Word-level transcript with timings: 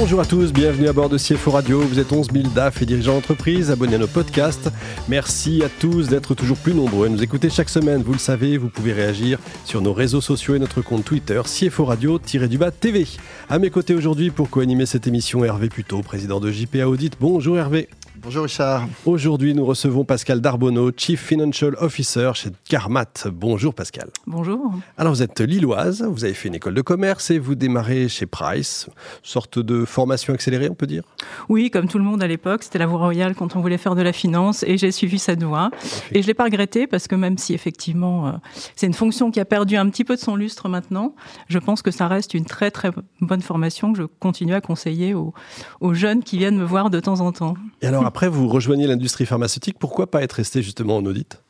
Bonjour 0.00 0.20
à 0.20 0.24
tous, 0.24 0.52
bienvenue 0.52 0.86
à 0.86 0.92
bord 0.92 1.08
de 1.08 1.18
CFO 1.18 1.50
Radio. 1.50 1.80
Vous 1.80 1.98
êtes 1.98 2.12
11 2.12 2.28
000 2.32 2.50
DAF 2.54 2.80
et 2.80 2.86
dirigeants 2.86 3.14
d'entreprise, 3.14 3.72
abonnés 3.72 3.96
à 3.96 3.98
nos 3.98 4.06
podcasts. 4.06 4.70
Merci 5.08 5.60
à 5.64 5.68
tous 5.68 6.06
d'être 6.06 6.36
toujours 6.36 6.56
plus 6.56 6.72
nombreux 6.72 7.06
à 7.06 7.08
nous 7.08 7.20
écouter 7.20 7.50
chaque 7.50 7.68
semaine. 7.68 8.04
Vous 8.04 8.12
le 8.12 8.20
savez, 8.20 8.58
vous 8.58 8.68
pouvez 8.68 8.92
réagir 8.92 9.40
sur 9.64 9.82
nos 9.82 9.92
réseaux 9.92 10.20
sociaux 10.20 10.54
et 10.54 10.60
notre 10.60 10.82
compte 10.82 11.04
Twitter 11.04 11.42
CFO 11.44 11.84
Radio-du-bas 11.84 12.70
TV. 12.70 13.08
À 13.50 13.58
mes 13.58 13.70
côtés 13.70 13.94
aujourd'hui 13.94 14.30
pour 14.30 14.48
co-animer 14.50 14.86
cette 14.86 15.08
émission, 15.08 15.44
Hervé 15.44 15.68
Puto, 15.68 16.00
président 16.00 16.38
de 16.38 16.52
JPA 16.52 16.88
Audit. 16.88 17.16
Bonjour 17.18 17.58
Hervé. 17.58 17.88
Bonjour 18.20 18.42
Richard. 18.42 18.88
Aujourd'hui, 19.06 19.54
nous 19.54 19.64
recevons 19.64 20.04
Pascal 20.04 20.40
Darbonneau, 20.40 20.90
Chief 20.96 21.20
Financial 21.20 21.76
Officer 21.78 22.32
chez 22.34 22.50
Carmat. 22.68 23.28
Bonjour 23.32 23.72
Pascal. 23.72 24.08
Bonjour. 24.26 24.72
Alors 24.96 25.12
vous 25.12 25.22
êtes 25.22 25.40
lilloise, 25.40 26.02
vous 26.02 26.24
avez 26.24 26.34
fait 26.34 26.48
une 26.48 26.56
école 26.56 26.74
de 26.74 26.82
commerce 26.82 27.30
et 27.30 27.38
vous 27.38 27.54
démarrez 27.54 28.08
chez 28.08 28.26
Price, 28.26 28.88
sorte 29.22 29.60
de 29.60 29.84
formation 29.84 30.34
accélérée, 30.34 30.68
on 30.68 30.74
peut 30.74 30.88
dire? 30.88 31.04
Oui, 31.48 31.70
comme 31.70 31.86
tout 31.86 31.98
le 31.98 32.02
monde 32.02 32.20
à 32.20 32.26
l'époque, 32.26 32.64
c'était 32.64 32.78
la 32.78 32.86
voie 32.86 32.98
royale 32.98 33.36
quand 33.36 33.54
on 33.54 33.60
voulait 33.60 33.78
faire 33.78 33.94
de 33.94 34.02
la 34.02 34.12
finance 34.12 34.64
et 34.64 34.78
j'ai 34.78 34.90
suivi 34.90 35.20
cette 35.20 35.44
voie. 35.44 35.70
Et 36.10 36.20
je 36.20 36.26
l'ai 36.26 36.34
pas 36.34 36.44
regretté 36.44 36.88
parce 36.88 37.06
que 37.06 37.14
même 37.14 37.38
si 37.38 37.54
effectivement 37.54 38.26
euh, 38.26 38.32
c'est 38.74 38.88
une 38.88 38.94
fonction 38.94 39.30
qui 39.30 39.38
a 39.38 39.44
perdu 39.44 39.76
un 39.76 39.88
petit 39.90 40.04
peu 40.04 40.16
de 40.16 40.20
son 40.20 40.34
lustre 40.34 40.68
maintenant, 40.68 41.14
je 41.46 41.58
pense 41.60 41.82
que 41.82 41.92
ça 41.92 42.08
reste 42.08 42.34
une 42.34 42.46
très 42.46 42.72
très 42.72 42.90
bonne 43.20 43.42
formation 43.42 43.92
que 43.92 43.98
je 43.98 44.04
continue 44.18 44.54
à 44.54 44.60
conseiller 44.60 45.14
aux, 45.14 45.34
aux 45.80 45.94
jeunes 45.94 46.24
qui 46.24 46.36
viennent 46.36 46.58
me 46.58 46.64
voir 46.64 46.90
de 46.90 46.98
temps 46.98 47.20
en 47.20 47.30
temps. 47.30 47.54
Et 47.80 47.86
alors 47.86 48.07
après, 48.08 48.30
vous 48.30 48.48
rejoignez 48.48 48.86
l'industrie 48.86 49.26
pharmaceutique. 49.26 49.78
Pourquoi 49.78 50.10
pas 50.10 50.22
être 50.22 50.32
resté 50.32 50.62
justement 50.62 50.96
en 50.96 51.04
audit? 51.04 51.42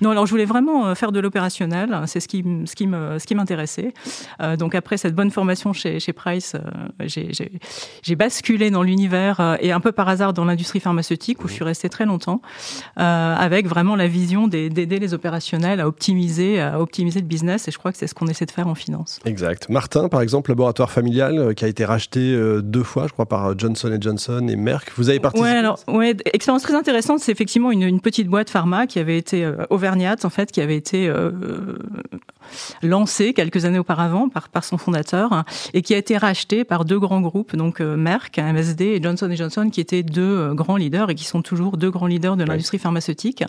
Non, 0.00 0.10
alors 0.10 0.26
je 0.26 0.30
voulais 0.30 0.44
vraiment 0.44 0.86
euh, 0.86 0.94
faire 0.94 1.12
de 1.12 1.20
l'opérationnel, 1.20 2.02
c'est 2.06 2.20
ce 2.20 2.28
qui, 2.28 2.44
ce 2.64 2.74
qui 2.74 2.86
me, 2.86 3.18
ce 3.18 3.26
qui 3.26 3.34
m'intéressait. 3.34 3.92
Euh, 4.40 4.56
donc 4.56 4.74
après 4.74 4.96
cette 4.96 5.14
bonne 5.14 5.30
formation 5.30 5.72
chez, 5.72 6.00
chez 6.00 6.12
Price, 6.12 6.54
euh, 6.54 7.06
j'ai 8.02 8.16
basculé 8.16 8.70
dans 8.70 8.82
l'univers 8.82 9.40
euh, 9.40 9.56
et 9.60 9.72
un 9.72 9.80
peu 9.80 9.92
par 9.92 10.08
hasard 10.08 10.32
dans 10.32 10.44
l'industrie 10.44 10.80
pharmaceutique 10.80 11.44
où 11.44 11.48
je 11.48 11.54
suis 11.54 11.64
restée 11.64 11.88
très 11.88 12.06
longtemps, 12.06 12.40
avec 12.96 13.66
vraiment 13.66 13.96
la 13.96 14.06
vision 14.06 14.48
d'aider 14.48 14.98
les 14.98 15.14
opérationnels 15.14 15.80
à 15.80 15.88
optimiser, 15.88 16.60
à 16.60 16.80
optimiser 16.80 17.20
le 17.20 17.26
business. 17.26 17.68
Et 17.68 17.70
je 17.70 17.78
crois 17.78 17.92
que 17.92 17.98
c'est 17.98 18.06
ce 18.06 18.14
qu'on 18.14 18.26
essaie 18.26 18.46
de 18.46 18.50
faire 18.50 18.68
en 18.68 18.74
finance. 18.74 19.20
Exact. 19.24 19.68
Martin, 19.68 20.08
par 20.08 20.20
exemple, 20.20 20.50
laboratoire 20.50 20.90
familial 20.90 21.54
qui 21.54 21.64
a 21.64 21.68
été 21.68 21.84
racheté 21.84 22.36
deux 22.62 22.82
fois, 22.82 23.06
je 23.06 23.12
crois, 23.12 23.26
par 23.26 23.58
Johnson 23.58 23.96
Johnson 24.00 24.46
et 24.48 24.56
Merck. 24.56 24.92
Vous 24.96 25.08
avez 25.08 25.20
participé? 25.20 25.50
Ouais, 25.50 25.56
alors 25.56 25.78
ouais, 25.88 26.16
expérience 26.32 26.62
très 26.62 26.74
intéressante. 26.74 27.20
C'est 27.20 27.32
effectivement 27.32 27.70
une, 27.70 27.82
une, 27.82 28.00
petite 28.00 28.28
boîte 28.28 28.50
pharma 28.50 28.86
qui 28.86 28.98
avait 28.98 29.18
été 29.18 29.50
auvergnate 29.68 30.24
en 30.24 30.30
fait 30.30 30.50
qui 30.52 30.60
avait 30.60 30.76
été 30.76 31.08
euh, 31.08 31.30
lancé 32.82 33.32
quelques 33.32 33.64
années 33.64 33.78
auparavant 33.78 34.28
par, 34.28 34.48
par 34.48 34.64
son 34.64 34.78
fondateur 34.78 35.44
et 35.74 35.82
qui 35.82 35.94
a 35.94 35.98
été 35.98 36.16
racheté 36.16 36.64
par 36.64 36.84
deux 36.84 36.98
grands 36.98 37.20
groupes, 37.20 37.56
donc 37.56 37.80
euh, 37.80 37.96
Merck, 37.96 38.38
MSD 38.38 38.84
et 38.84 39.02
Johnson 39.02 39.30
Johnson, 39.32 39.70
qui 39.70 39.80
étaient 39.80 40.02
deux 40.02 40.22
euh, 40.22 40.54
grands 40.54 40.76
leaders 40.76 41.10
et 41.10 41.14
qui 41.14 41.24
sont 41.24 41.42
toujours 41.42 41.76
deux 41.76 41.90
grands 41.90 42.06
leaders 42.06 42.36
de 42.36 42.44
l'industrie 42.44 42.78
pharmaceutique. 42.78 43.44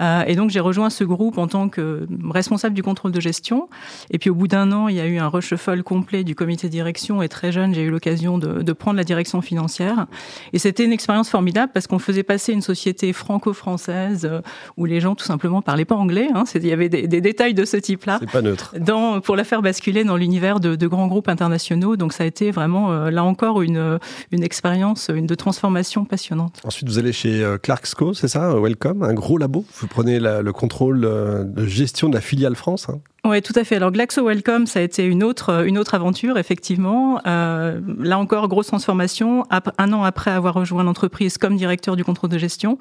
Euh, 0.00 0.24
et 0.26 0.34
donc 0.34 0.50
j'ai 0.50 0.60
rejoint 0.60 0.90
ce 0.90 1.04
groupe 1.04 1.38
en 1.38 1.46
tant 1.46 1.68
que 1.68 2.06
responsable 2.28 2.74
du 2.74 2.82
contrôle 2.82 3.12
de 3.12 3.20
gestion. 3.20 3.68
Et 4.10 4.18
puis 4.18 4.30
au 4.30 4.34
bout 4.34 4.48
d'un 4.48 4.72
an, 4.72 4.88
il 4.88 4.96
y 4.96 5.00
a 5.00 5.06
eu 5.06 5.18
un 5.18 5.28
reshuffle 5.28 5.82
complet 5.82 6.24
du 6.24 6.34
comité 6.34 6.66
de 6.68 6.72
direction 6.72 7.22
et 7.22 7.28
très 7.28 7.52
jeune, 7.52 7.74
j'ai 7.74 7.82
eu 7.82 7.90
l'occasion 7.90 8.38
de, 8.38 8.62
de 8.62 8.72
prendre 8.72 8.96
la 8.96 9.04
direction 9.04 9.40
financière. 9.42 10.06
Et 10.52 10.58
c'était 10.58 10.84
une 10.84 10.92
expérience 10.92 11.28
formidable 11.28 11.72
parce 11.72 11.86
qu'on 11.86 11.98
faisait 11.98 12.22
passer 12.22 12.52
une 12.52 12.62
société 12.62 13.12
franco-française 13.12 14.30
où 14.76 14.84
les 14.84 15.00
gens 15.00 15.14
tout 15.14 15.24
simplement 15.24 15.62
parlaient 15.62 15.84
pas 15.84 15.96
anglais. 15.96 16.28
Hein. 16.34 16.44
Il 16.54 16.66
y 16.66 16.72
avait 16.72 16.88
des, 16.88 17.06
des 17.06 17.20
détails 17.20 17.54
de 17.54 17.64
ce 17.64 17.76
type-là 17.76 18.20
pas 18.26 18.42
neutre. 18.42 18.74
Dans, 18.78 19.20
pour 19.20 19.36
la 19.36 19.44
faire 19.44 19.62
basculer 19.62 20.04
dans 20.04 20.16
l'univers 20.16 20.60
de, 20.60 20.76
de, 20.76 20.86
grands 20.86 21.06
groupes 21.06 21.28
internationaux. 21.28 21.96
Donc 21.96 22.12
ça 22.12 22.24
a 22.24 22.26
été 22.26 22.50
vraiment, 22.50 22.92
euh, 22.92 23.10
là 23.10 23.24
encore, 23.24 23.62
une, 23.62 23.98
une 24.32 24.42
expérience 24.42 25.10
une 25.14 25.26
de 25.26 25.34
transformation 25.34 26.04
passionnante. 26.04 26.60
Ensuite, 26.64 26.88
vous 26.88 26.98
allez 26.98 27.12
chez 27.12 27.42
euh, 27.42 27.58
Clarksco, 27.58 28.14
c'est 28.14 28.28
ça 28.28 28.54
Welcome, 28.58 29.02
un 29.02 29.14
gros 29.14 29.38
labo. 29.38 29.64
Vous 29.80 29.86
prenez 29.86 30.20
la, 30.20 30.42
le 30.42 30.52
contrôle 30.52 31.04
euh, 31.04 31.44
de 31.44 31.66
gestion 31.66 32.08
de 32.08 32.14
la 32.14 32.20
filiale 32.20 32.56
France. 32.56 32.88
Hein 32.88 33.00
oui, 33.28 33.42
tout 33.42 33.52
à 33.56 33.64
fait. 33.64 33.76
Alors 33.76 33.92
Glaxo 33.92 34.24
Welcome, 34.24 34.66
ça 34.66 34.80
a 34.80 34.82
été 34.82 35.04
une 35.04 35.22
autre, 35.22 35.66
une 35.66 35.78
autre 35.78 35.94
aventure, 35.94 36.38
effectivement. 36.38 37.20
Euh, 37.26 37.80
là 37.98 38.18
encore, 38.18 38.48
grosse 38.48 38.68
transformation. 38.68 39.44
Un 39.78 39.92
an 39.92 40.04
après 40.04 40.30
avoir 40.30 40.54
rejoint 40.54 40.84
l'entreprise 40.84 41.38
comme 41.38 41.56
directeur 41.56 41.96
du 41.96 42.04
contrôle 42.04 42.30
de 42.30 42.38
gestion, 42.38 42.78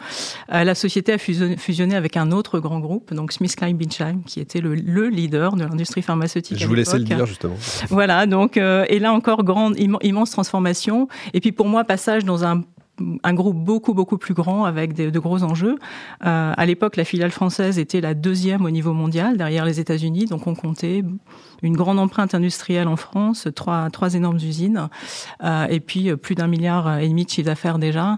euh, 0.54 0.64
la 0.64 0.76
société 0.76 1.14
a 1.14 1.18
fusionné 1.18 1.96
avec 1.96 2.18
un 2.18 2.32
autre 2.32 2.60
grand 2.60 2.80
groupe, 2.80 3.14
donc 3.14 3.32
SmithKline 3.32 3.78
Binchheim, 3.78 4.22
qui 4.26 4.40
était 4.40 4.62
le, 4.62 4.76
le 4.76 5.10
leader 5.10 5.56
de 5.56 5.64
l'industrie 5.64 6.02
pharmaceutique. 6.02 6.58
Je 6.60 6.68
vous 6.68 6.76
laissais 6.76 6.98
le 6.98 7.04
dire, 7.04 7.26
justement. 7.26 7.56
Voilà, 7.90 8.26
donc, 8.26 8.58
euh, 8.58 8.86
et 8.90 9.00
là 9.00 9.14
encore, 9.14 9.44
grande, 9.44 9.76
immense 9.78 10.32
transformation. 10.32 11.08
Et 11.34 11.40
puis 11.40 11.52
pour 11.52 11.68
moi, 11.68 11.84
passage 11.84 12.26
dans 12.26 12.46
un 12.46 12.64
un 13.24 13.34
groupe 13.34 13.58
beaucoup 13.58 13.94
beaucoup 13.94 14.18
plus 14.18 14.34
grand 14.34 14.66
avec 14.66 14.94
de, 14.94 15.20
gros 15.20 15.44
enjeux. 15.44 15.78
Euh, 16.26 16.54
à 16.56 16.66
l'époque, 16.66 16.96
la 16.96 17.04
filiale 17.04 17.32
française 17.32 17.80
était 17.80 18.02
la 18.02 18.14
deuxième 18.14 18.66
au 18.66 18.70
niveau 18.70 18.94
mondial 18.94 19.38
derrière 19.38 19.66
les 19.66 19.80
États-Unis, 19.80 20.26
donc 20.26 20.48
on 20.48 20.56
comptait 20.56 21.04
une 21.62 21.76
grande 21.76 22.00
empreinte 22.00 22.36
industrielle 22.36 22.88
en 22.88 22.96
France, 22.96 23.48
trois, 23.56 23.90
trois 23.90 24.14
énormes 24.14 24.38
usines, 24.38 24.90
euh, 25.44 25.66
et 25.68 25.80
puis 25.80 26.16
plus 26.16 26.36
d'un 26.36 26.48
milliard 26.48 27.00
et 27.00 27.08
demi 27.08 27.26
de 27.26 27.30
chiffre 27.30 27.48
d'affaires 27.48 27.80
déjà. 27.80 28.18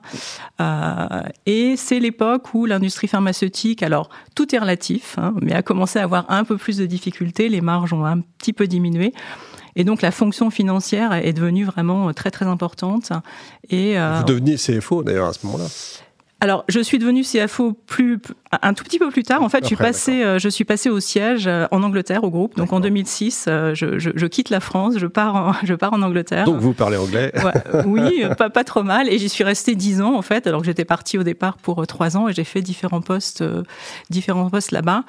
Euh, 0.60 1.24
et 1.46 1.76
c'est 1.78 2.00
l'époque 2.00 2.54
où 2.54 2.66
l'industrie 2.66 3.08
pharmaceutique, 3.08 3.84
alors 3.84 4.10
tout 4.36 4.54
est 4.54 4.60
relatif, 4.60 5.18
hein, 5.18 5.34
mais 5.42 5.54
a 5.54 5.62
commencé 5.62 6.00
à 6.00 6.04
avoir 6.04 6.30
un 6.30 6.44
peu 6.44 6.58
plus 6.58 6.78
de 6.78 6.86
difficultés, 6.86 7.50
les 7.50 7.62
marges 7.62 7.94
ont 7.94 8.06
un 8.06 8.20
petit 8.20 8.54
peu 8.54 8.68
diminué. 8.68 9.14
Et 9.78 9.86
donc 9.86 10.02
la 10.02 10.12
fonction 10.12 10.50
financière 10.50 11.14
est 11.14 11.32
devenue 11.32 11.64
vraiment 11.64 12.12
très 12.12 12.32
très 12.32 12.46
importante. 12.46 13.12
Et 13.70 13.98
euh, 13.98 14.18
vous 14.18 14.26
devenez 14.26 14.56
CFO 14.56 15.04
d'ailleurs 15.04 15.28
à 15.28 15.34
ce 15.34 15.46
moment-là. 15.46 15.68
Alors, 16.40 16.66
je 16.70 16.80
suis 16.80 17.00
devenue 17.00 17.24
CFO 17.24 17.74
plus 17.88 18.20
un 18.62 18.76
tout 18.76 18.84
petit 18.84 19.00
peu 19.00 19.10
plus 19.10 19.24
tard. 19.24 19.42
En 19.42 19.50
fait, 19.50 19.58
Après, 19.58 19.70
je 19.70 19.76
suis 19.76 19.76
passée, 19.76 20.24
euh, 20.24 20.38
je 20.38 20.50
suis 20.50 20.66
passée 20.66 20.90
au 20.90 21.00
siège 21.00 21.48
euh, 21.48 21.66
en 21.72 21.82
Angleterre 21.82 22.24
au 22.24 22.30
groupe. 22.30 22.56
Donc 22.56 22.74
en 22.74 22.80
2006, 22.80 23.46
euh, 23.48 23.74
je, 23.74 23.98
je, 23.98 24.12
je, 24.14 24.26
quitte 24.28 24.52
la 24.52 24.60
France, 24.60 24.96
je 25.00 25.08
pars, 25.08 25.36
en, 25.36 25.54
je 25.64 25.74
pars 25.74 25.94
en 25.94 26.02
Angleterre. 26.04 26.46
Donc 26.46 26.58
vous 26.58 26.74
parlez 26.74 26.98
anglais 26.98 27.32
ouais, 27.44 27.84
Oui, 27.86 28.24
pas, 28.38 28.52
pas 28.52 28.64
trop 28.64 28.84
mal. 28.84 29.12
Et 29.12 29.18
j'y 29.18 29.30
suis 29.30 29.44
restée 29.44 29.74
dix 29.74 30.00
ans 30.00 30.16
en 30.16 30.22
fait, 30.22 30.46
alors 30.46 30.62
que 30.62 30.68
j'étais 30.68 30.86
partie 30.86 31.18
au 31.18 31.24
départ 31.24 31.58
pour 31.58 31.86
trois 31.88 32.18
ans 32.18 32.28
et 32.28 32.34
j'ai 32.34 32.44
fait 32.44 32.62
différents 32.62 33.02
postes, 33.02 33.44
différents 34.12 34.50
postes 34.52 34.72
là-bas. 34.72 35.06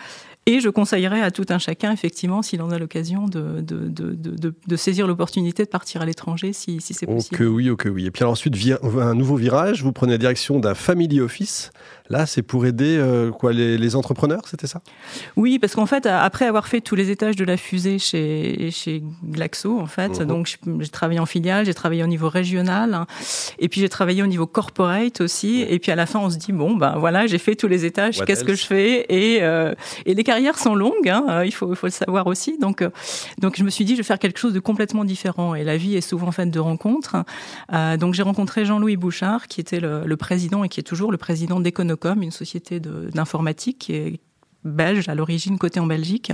Et 0.50 0.60
je 0.60 0.70
conseillerais 0.70 1.22
à 1.28 1.30
tout 1.30 1.44
un 1.50 1.58
chacun, 1.58 1.92
effectivement, 1.92 2.40
s'il 2.46 2.62
en 2.62 2.70
a 2.70 2.78
l'occasion, 2.78 3.26
de, 3.26 3.60
de, 3.60 3.78
de, 3.98 4.06
de, 4.14 4.54
de 4.66 4.76
saisir 4.76 5.06
l'opportunité 5.06 5.60
de 5.68 5.68
partir 5.78 6.00
à 6.00 6.06
l'étranger, 6.06 6.54
si, 6.60 6.80
si 6.80 6.94
c'est 6.94 7.04
possible. 7.06 7.34
Oh 7.34 7.36
que 7.38 7.44
oui, 7.44 7.68
oh 7.68 7.76
que 7.76 7.90
oui. 7.90 8.06
Et 8.06 8.10
puis 8.10 8.22
alors 8.22 8.32
ensuite, 8.32 8.54
un 8.82 9.14
nouveau 9.14 9.36
virage, 9.36 9.82
vous 9.82 9.92
prenez 9.92 10.12
la 10.12 10.18
direction 10.26 10.58
d'un 10.58 10.74
family 10.74 11.20
office. 11.20 11.70
Là, 12.10 12.24
c'est 12.24 12.40
pour 12.40 12.64
aider 12.64 12.96
euh, 12.96 13.30
quoi, 13.30 13.52
les, 13.52 13.76
les 13.76 13.94
entrepreneurs, 13.94 14.44
c'était 14.48 14.66
ça? 14.66 14.80
Oui, 15.36 15.58
parce 15.58 15.74
qu'en 15.74 15.84
fait, 15.84 16.06
après 16.06 16.46
avoir 16.46 16.66
fait 16.66 16.80
tous 16.80 16.94
les 16.94 17.10
étages 17.10 17.36
de 17.36 17.44
la 17.44 17.58
fusée 17.58 17.98
chez, 17.98 18.70
chez 18.70 19.02
Glaxo, 19.22 19.78
en 19.78 19.86
fait, 19.86 20.12
-huh. 20.12 20.24
donc 20.24 20.56
j'ai 20.80 20.88
travaillé 20.88 21.20
en 21.20 21.26
filiale, 21.26 21.66
j'ai 21.66 21.74
travaillé 21.74 22.02
au 22.02 22.06
niveau 22.06 22.30
régional, 22.30 22.94
hein, 22.94 23.06
et 23.58 23.68
puis 23.68 23.82
j'ai 23.82 23.90
travaillé 23.90 24.22
au 24.22 24.26
niveau 24.26 24.46
corporate 24.46 25.20
aussi. 25.20 25.52
Et 25.68 25.78
puis 25.78 25.92
à 25.92 25.96
la 25.96 26.06
fin, 26.06 26.18
on 26.26 26.30
se 26.30 26.38
dit 26.38 26.52
bon, 26.52 26.74
ben 26.82 26.94
voilà, 26.96 27.26
j'ai 27.26 27.36
fait 27.46 27.56
tous 27.56 27.68
les 27.68 27.84
étages, 27.84 28.24
qu'est-ce 28.24 28.44
que 28.50 28.54
je 28.54 28.64
fais? 28.64 29.04
Et, 29.10 29.42
euh, 29.42 29.74
et 30.06 30.14
les 30.14 30.24
carrières 30.38 30.58
sont 30.58 30.76
longues, 30.76 31.08
hein, 31.08 31.42
il, 31.44 31.52
faut, 31.52 31.70
il 31.72 31.76
faut 31.76 31.88
le 31.88 31.92
savoir 31.92 32.28
aussi. 32.28 32.58
Donc, 32.58 32.82
euh, 32.82 32.90
donc 33.38 33.56
je 33.56 33.64
me 33.64 33.70
suis 33.70 33.84
dit, 33.84 33.92
je 33.92 33.98
vais 33.98 34.04
faire 34.04 34.20
quelque 34.20 34.38
chose 34.38 34.52
de 34.52 34.60
complètement 34.60 35.04
différent. 35.04 35.56
Et 35.56 35.64
la 35.64 35.76
vie 35.76 35.96
est 35.96 36.00
souvent 36.00 36.30
faite 36.30 36.50
de 36.50 36.60
rencontres. 36.60 37.16
Euh, 37.72 37.96
donc 37.96 38.14
j'ai 38.14 38.22
rencontré 38.22 38.64
Jean-Louis 38.64 38.96
Bouchard, 38.96 39.48
qui 39.48 39.60
était 39.60 39.80
le, 39.80 40.04
le, 40.04 40.16
président 40.16 40.62
et 40.62 40.68
qui 40.68 40.78
est 40.78 40.84
toujours 40.84 41.10
le 41.10 41.18
président 41.18 41.58
d'Econocom, 41.58 42.22
une 42.22 42.30
société 42.30 42.78
d'informatique 42.78 43.78
qui 43.78 43.94
est 43.94 44.20
belge 44.64 45.08
à 45.08 45.14
l'origine 45.14 45.58
côté 45.58 45.80
en 45.80 45.86
Belgique 45.86 46.32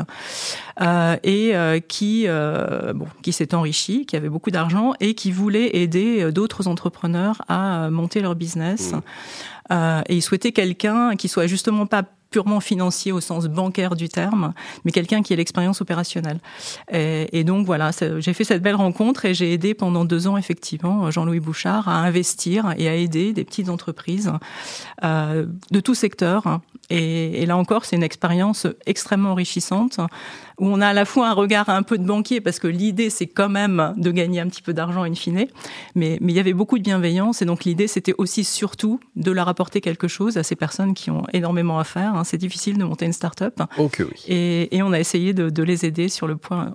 euh, 0.81 1.17
et 1.23 1.55
euh, 1.55 1.81
qui 1.81 2.25
euh, 2.27 2.93
bon 2.95 3.07
qui 3.23 3.33
s'est 3.33 3.55
enrichi 3.55 4.07
qui 4.07 4.17
avait 4.17 4.29
beaucoup 4.29 4.51
d'argent 4.51 4.95
et 5.01 5.15
qui 5.15 5.31
voulait 5.31 5.77
aider 5.77 6.33
d'autres 6.33 6.67
entrepreneurs 6.67 7.43
à 7.49 7.91
monter 7.91 8.21
leur 8.21 8.35
business 8.35 8.93
mmh. 9.71 9.75
et 10.09 10.17
il 10.17 10.23
souhaitait 10.23 10.53
quelqu'un 10.53 11.17
qui 11.17 11.29
soit 11.29 11.47
justement 11.47 11.87
pas 11.87 12.05
purement 12.35 12.59
financier 12.59 13.13
au 13.13 13.21
sens 13.21 13.47
bancaire 13.47 13.95
du 13.95 14.09
terme, 14.09 14.55
mais 14.85 14.91
quelqu'un 14.91 15.23
qui 15.23 15.33
ait 15.33 15.37
l'expérience 15.37 15.81
opérationnelle. 15.81 16.41
Et, 16.91 17.45
donc 17.45 17.65
voilà, 17.65 17.93
j'ai 18.19 18.33
fait 18.33 18.43
cette 18.43 18.61
belle 18.61 18.75
rencontre 18.75 19.25
et 19.25 19.35
j'ai 19.35 19.53
aidé 19.53 19.73
pendant 19.73 20.05
deux 20.05 20.27
ans 20.27 20.37
effectivement 20.37 21.13
Jean-Louis 21.13 21.39
Bouchard 21.39 21.89
à 21.89 21.99
investir 21.99 22.75
et 22.77 22.89
à 22.89 22.97
aider 22.97 23.33
des 23.33 23.45
petites 23.45 23.69
entreprises 23.69 24.33
euh, 25.05 25.47
de 25.71 25.79
tout 25.79 25.95
secteur 25.95 26.59
Et, 26.91 27.43
et 27.43 27.47
là 27.47 27.57
encore, 27.57 27.85
c'est 27.85 27.97
une 27.97 28.03
expérience 28.03 28.67
extrêmement 28.87 29.31
enrichissante 29.31 29.99
où 30.59 30.67
on 30.67 30.81
a 30.81 30.89
à 30.89 30.93
la 30.93 31.05
fois 31.05 31.29
un 31.29 31.33
regard 31.33 31.69
un 31.69 31.83
peu 31.83 31.99
de 31.99 32.05
banquier 32.05 32.41
parce 32.41 32.59
que 32.59 32.69
l'idée 32.69 33.11
c'est 33.11 33.27
quand 33.27 33.49
même 33.49 33.93
de 33.97 34.11
gagner 34.11 34.41
un 34.41 34.49
petit 34.49 34.63
peu 34.63 34.73
d'argent 34.73 35.03
in 35.03 35.15
fine, 35.15 35.47
mais, 35.95 36.19
mais 36.21 36.33
il 36.33 36.37
y 36.37 36.41
avait 36.41 36.53
beaucoup 36.53 36.79
de 36.79 36.85
bienveillance 36.85 37.43
et 37.43 37.45
donc 37.45 37.65
l'idée 37.65 37.89
c'était 37.89 38.15
aussi 38.19 38.45
surtout 38.45 39.01
de 39.17 39.31
leur 39.31 39.49
apporter 39.49 39.81
quelque 39.81 40.09
chose 40.09 40.37
à 40.37 40.43
ces 40.43 40.57
personnes 40.57 40.95
qui 40.95 41.11
ont 41.11 41.25
énormément 41.33 41.79
à 41.79 41.85
faire. 41.85 42.15
Hein. 42.15 42.25
C'est 42.25 42.39
difficile 42.39 42.79
de 42.79 42.85
monter 42.85 43.07
une 43.07 43.13
start-up. 43.13 43.61
Ok, 43.79 43.97
oui. 44.01 44.25
et, 44.29 44.77
et, 44.77 44.83
on 44.83 44.93
a 44.93 45.01
essayé 45.01 45.33
de, 45.33 45.51
de, 45.51 45.63
les 45.63 45.85
aider 45.85 46.09
sur 46.09 46.27
le 46.27 46.37
point 46.37 46.73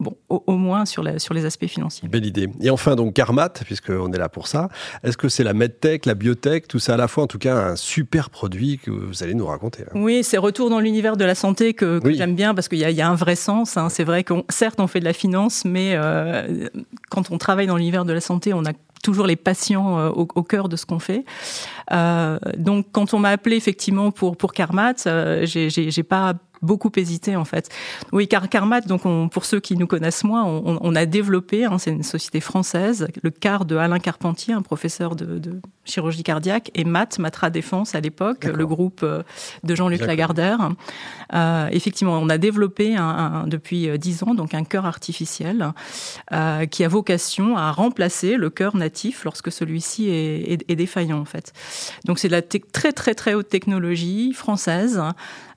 bon, 0.00 0.16
au, 0.28 0.42
au, 0.46 0.56
moins 0.56 0.84
sur, 0.84 1.02
la, 1.02 1.18
sur 1.18 1.34
les 1.34 1.44
aspects 1.44 1.66
financiers. 1.66 2.08
Belle 2.08 2.26
idée. 2.26 2.48
Et 2.60 2.70
enfin, 2.70 2.96
donc 2.96 3.14
Carmat, 3.14 3.50
puisqu'on 3.64 4.12
est 4.12 4.18
là 4.18 4.28
pour 4.28 4.48
ça, 4.48 4.68
est-ce 5.04 5.16
que 5.16 5.28
c'est 5.28 5.44
la 5.44 5.52
medtech, 5.52 6.06
la 6.06 6.14
biotech, 6.14 6.66
tout 6.66 6.78
ça 6.78 6.94
à 6.94 6.96
la 6.96 7.06
fois, 7.06 7.24
en 7.24 7.26
tout 7.26 7.38
cas, 7.38 7.56
un 7.56 7.76
super 7.76 8.30
produit 8.30 8.78
que 8.78 8.90
vous 8.90 9.22
allez 9.22 9.34
nous 9.34 9.46
raconter 9.46 9.84
hein? 9.84 9.92
Oui, 9.94 10.24
c'est 10.24 10.38
retour 10.38 10.70
dans 10.70 10.80
l'univers 10.80 11.16
de 11.16 11.24
la 11.24 11.34
santé 11.34 11.74
que, 11.74 11.98
que 11.98 12.08
oui. 12.08 12.14
j'aime 12.16 12.34
bien 12.34 12.54
parce 12.54 12.68
qu'il 12.68 12.78
y, 12.78 12.92
y, 12.92 13.02
a 13.02 13.08
un 13.08 13.14
vrai 13.14 13.36
sens. 13.36 13.76
Hein. 13.76 13.88
C'est 13.88 14.04
vrai 14.04 14.24
qu'on, 14.24 14.44
certes, 14.48 14.80
on 14.80 14.86
fait 14.86 15.00
de 15.00 15.04
la 15.04 15.12
finance, 15.12 15.64
mais 15.64 15.92
euh, 15.94 16.68
quand 17.10 17.30
on 17.30 17.38
travaille 17.38 17.66
dans 17.66 17.76
l'univers 17.76 18.04
de 18.04 18.12
la 18.12 18.20
santé, 18.20 18.52
on 18.54 18.64
a 18.64 18.72
toujours 19.02 19.26
les 19.26 19.36
patients 19.36 19.98
euh, 19.98 20.10
au, 20.10 20.28
au, 20.34 20.42
cœur 20.42 20.68
de 20.68 20.76
ce 20.76 20.86
qu'on 20.86 20.98
fait. 20.98 21.24
Euh, 21.92 22.38
donc, 22.56 22.86
quand 22.92 23.14
on 23.14 23.18
m'a 23.18 23.30
appelé 23.30 23.56
effectivement 23.56 24.10
pour 24.10 24.36
pour 24.36 24.52
Carmat, 24.52 24.94
euh, 25.06 25.46
j'ai 25.46 26.02
pas 26.02 26.34
beaucoup 26.62 26.90
hésité 26.96 27.36
en 27.36 27.44
fait. 27.44 27.68
Oui, 28.12 28.28
car 28.28 28.48
Carmat, 28.48 28.82
donc 28.82 29.06
on, 29.06 29.28
pour 29.28 29.44
ceux 29.44 29.60
qui 29.60 29.76
nous 29.76 29.86
connaissent 29.86 30.24
moins, 30.24 30.44
on, 30.44 30.78
on 30.80 30.94
a 30.94 31.06
développé, 31.06 31.64
hein, 31.64 31.78
c'est 31.78 31.90
une 31.90 32.02
société 32.02 32.40
française, 32.40 33.08
le 33.22 33.30
CAR 33.30 33.64
de 33.64 33.76
Alain 33.76 33.98
Carpentier, 33.98 34.54
un 34.54 34.62
professeur 34.62 35.16
de, 35.16 35.38
de 35.38 35.60
chirurgie 35.84 36.22
cardiaque, 36.22 36.70
et 36.74 36.84
MAT, 36.84 37.18
Matra 37.18 37.50
Défense 37.50 37.94
à 37.94 38.00
l'époque, 38.00 38.44
le 38.44 38.66
groupe 38.66 39.00
euh, 39.02 39.22
de 39.64 39.74
Jean-Luc 39.74 40.00
Lagardère. 40.00 40.70
Euh, 41.34 41.68
effectivement, 41.70 42.18
on 42.18 42.28
a 42.28 42.38
développé 42.38 42.96
un, 42.96 43.04
un, 43.04 43.46
depuis 43.46 43.98
dix 43.98 44.22
ans 44.22 44.34
donc 44.34 44.54
un 44.54 44.64
cœur 44.64 44.86
artificiel 44.86 45.72
euh, 46.32 46.66
qui 46.66 46.84
a 46.84 46.88
vocation 46.88 47.56
à 47.56 47.72
remplacer 47.72 48.36
le 48.36 48.50
cœur 48.50 48.76
natif 48.76 49.24
lorsque 49.24 49.52
celui-ci 49.52 50.08
est, 50.08 50.52
est, 50.52 50.64
est, 50.68 50.76
défaillant 50.76 51.20
en 51.20 51.24
fait. 51.24 51.52
Donc 52.04 52.18
c'est 52.18 52.28
de 52.28 52.32
la 52.32 52.42
très 52.42 52.92
très 52.92 53.14
très 53.14 53.34
haute 53.34 53.48
technologie 53.48 54.32
française 54.32 55.02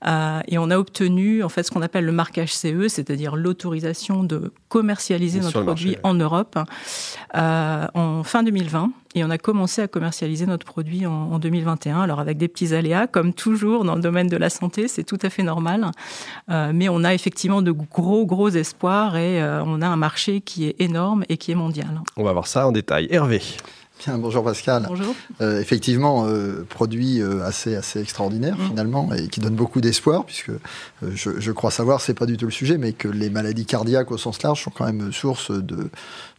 euh, 0.06 0.40
et 0.48 0.58
on 0.58 0.70
a 0.70 0.78
obtenu 0.78 0.93
en 1.42 1.48
fait 1.48 1.62
ce 1.62 1.70
qu'on 1.70 1.82
appelle 1.82 2.04
le 2.04 2.12
marquage 2.12 2.54
CE, 2.54 2.88
c'est-à-dire 2.88 3.36
l'autorisation 3.36 4.24
de 4.24 4.52
commercialiser 4.68 5.40
notre 5.40 5.62
produit 5.62 5.90
marché, 5.90 6.00
en 6.04 6.14
Europe 6.14 6.58
euh, 7.36 7.86
en 7.94 8.22
fin 8.24 8.42
2020 8.42 8.90
et 9.14 9.24
on 9.24 9.30
a 9.30 9.38
commencé 9.38 9.80
à 9.80 9.88
commercialiser 9.88 10.46
notre 10.46 10.66
produit 10.66 11.06
en, 11.06 11.12
en, 11.32 11.38
2021. 11.38 12.00
Alors 12.00 12.18
avec 12.20 12.36
des 12.36 12.48
petits 12.48 12.74
aléas, 12.74 13.06
comme 13.06 13.32
toujours 13.32 13.84
dans 13.84 13.94
le 13.94 14.00
domaine 14.00 14.28
de 14.28 14.36
la 14.36 14.50
santé, 14.50 14.88
c'est 14.88 15.04
tout 15.04 15.18
à 15.22 15.30
fait 15.30 15.44
normal. 15.44 15.90
Euh, 16.50 16.72
mais 16.74 16.88
on 16.88 17.04
a 17.04 17.14
effectivement 17.14 17.62
de 17.62 17.70
gros 17.70 18.26
gros 18.26 18.48
espoirs 18.48 19.16
et 19.16 19.40
euh, 19.40 19.62
on 19.64 19.82
a 19.82 19.86
un 19.86 19.96
marché 19.96 20.40
qui 20.40 20.66
est 20.66 20.76
énorme 20.80 21.24
et 21.28 21.36
qui 21.36 21.52
est 21.52 21.56
mondial. 21.56 22.02
On 22.16 22.24
va 22.24 22.32
voir 22.32 22.46
ça 22.46 22.66
en 22.66 22.72
détail. 22.72 23.06
Hervé. 23.10 23.40
Bien, 24.06 24.18
bonjour 24.18 24.44
Pascal. 24.44 24.84
Bonjour. 24.86 25.14
Euh, 25.40 25.60
effectivement, 25.60 26.26
euh, 26.26 26.66
produit 26.68 27.22
euh, 27.22 27.42
assez 27.42 27.74
assez 27.74 28.00
extraordinaire 28.00 28.56
mmh. 28.58 28.68
finalement 28.68 29.12
et 29.14 29.28
qui 29.28 29.40
donne 29.40 29.54
beaucoup 29.54 29.80
d'espoir 29.80 30.26
puisque 30.26 30.50
je, 31.02 31.30
je, 31.38 31.52
crois 31.52 31.70
savoir, 31.70 32.02
c'est 32.02 32.12
pas 32.12 32.26
du 32.26 32.36
tout 32.36 32.44
le 32.44 32.50
sujet, 32.50 32.76
mais 32.76 32.92
que 32.92 33.08
les 33.08 33.30
maladies 33.30 33.64
cardiaques 33.64 34.10
au 34.10 34.18
sens 34.18 34.42
large 34.42 34.62
sont 34.62 34.70
quand 34.70 34.84
même 34.84 35.10
source 35.12 35.50
de 35.50 35.88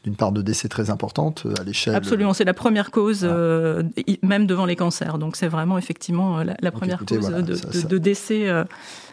d'une 0.04 0.16
part 0.16 0.32
de 0.32 0.44
décès 0.44 0.68
très 0.68 0.92
importante 0.92 1.48
à 1.60 1.64
l'échelle. 1.64 1.96
Absolument, 1.96 2.36
c'est 2.36 2.44
la 2.44 2.54
première 2.54 2.92
cause, 2.92 3.26
ah. 3.26 3.82
même 4.22 4.46
devant 4.46 4.68
les 4.68 4.76
cancers. 4.76 5.18
Donc 5.18 5.36
c'est 5.36 5.48
vraiment 5.48 5.80
effectivement 5.80 6.44
la, 6.44 6.56
la 6.60 6.72
première 6.72 6.98
écoutez, 6.98 7.16
cause 7.16 7.26
voilà, 7.26 7.42
de, 7.42 7.56
ça, 7.56 7.68
de, 7.70 7.74
ça... 7.74 7.88
de, 7.88 7.98
décès 7.98 8.66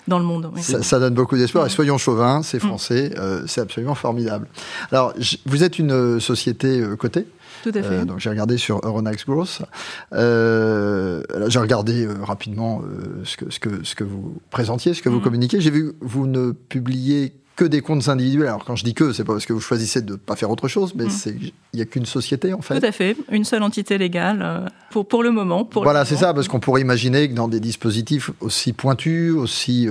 dans 0.08 0.19
le 0.19 0.26
monde. 0.26 0.50
Oui. 0.55 0.62
Ça, 0.62 0.82
ça, 0.82 0.98
donne 0.98 1.14
beaucoup 1.14 1.38
d'espoir. 1.38 1.64
Et 1.64 1.70
soyons 1.70 1.96
chauvins, 1.96 2.43
c'est 2.43 2.58
français, 2.58 3.14
mmh. 3.16 3.46
c'est 3.46 3.62
absolument 3.62 3.94
formidable. 3.94 4.46
Alors, 4.90 5.14
vous 5.46 5.64
êtes 5.64 5.78
une 5.78 6.20
société 6.20 6.84
cotée 6.98 7.26
tout 7.62 7.70
à 7.75 7.82
fait. 7.82 7.94
Euh, 7.94 8.04
donc 8.04 8.19
j'ai 8.19 8.31
regardé 8.31 8.56
sur 8.56 8.81
Euronext 8.82 9.26
Growth. 9.26 9.62
Euh, 10.12 11.22
j'ai 11.49 11.58
regardé 11.58 12.04
euh, 12.04 12.14
rapidement 12.22 12.82
ce, 13.25 13.37
que, 13.37 13.50
ce, 13.50 13.58
que, 13.58 13.84
ce 13.84 13.94
que 13.94 14.04
vous 14.04 14.37
présentiez, 14.50 14.94
ce 14.94 15.02
que 15.02 15.08
mmh. 15.08 15.12
vous 15.12 15.20
communiquez. 15.20 15.60
J'ai 15.60 15.70
vu 15.70 15.93
que 15.93 15.96
vous 16.00 16.26
ne 16.26 16.52
publiez 16.52 17.32
que 17.56 17.64
des 17.64 17.82
comptes 17.82 18.08
individuels. 18.08 18.49
Alors 18.49 18.64
quand 18.64 18.76
je 18.76 18.84
dis 18.84 18.94
que, 18.94 19.12
c'est 19.12 19.25
pas 19.25 19.34
parce 19.34 19.46
que 19.46 19.52
vous 19.52 19.60
choisissez 19.60 20.00
de 20.02 20.12
ne 20.12 20.16
pas 20.16 20.37
faire 20.37 20.50
autre 20.50 20.69
chose, 20.69 20.94
mais 20.94 21.04
mmh. 21.04 21.31
il 21.72 21.76
n'y 21.76 21.82
a 21.82 21.84
qu'une 21.84 22.06
société 22.06 22.54
en 22.54 22.62
fait. 22.62 22.81
Tout 22.81 22.87
à 22.87 22.93
fait, 22.93 23.16
une 23.31 23.44
seule 23.44 23.62
entité 23.62 23.98
légale 23.98 24.70
pour, 24.90 25.06
pour 25.06 25.22
le 25.22 25.31
moment. 25.31 25.64
Pour 25.64 25.82
voilà, 25.82 26.05
c'est 26.05 26.16
ça, 26.16 26.32
parce 26.32 26.48
qu'on 26.48 26.60
pourrait 26.60 26.81
imaginer 26.81 27.28
que 27.28 27.34
dans 27.34 27.48
des 27.48 27.60
dispositifs 27.60 28.31
aussi 28.40 28.72
pointus, 28.72 29.34
aussi 29.34 29.88